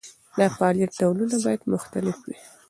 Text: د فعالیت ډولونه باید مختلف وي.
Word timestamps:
د 0.37 0.39
فعالیت 0.55 0.91
ډولونه 0.99 1.35
باید 1.45 1.61
مختلف 1.73 2.17
وي. 2.25 2.37